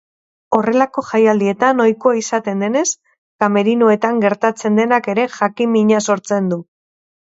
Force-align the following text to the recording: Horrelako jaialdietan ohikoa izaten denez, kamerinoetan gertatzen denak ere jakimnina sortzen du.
Horrelako 0.59 1.03
jaialdietan 1.09 1.83
ohikoa 1.85 2.15
izaten 2.23 2.65
denez, 2.67 2.85
kamerinoetan 3.45 4.27
gertatzen 4.27 4.85
denak 4.85 5.15
ere 5.17 5.31
jakimnina 5.41 6.07
sortzen 6.13 6.55
du. 6.55 6.65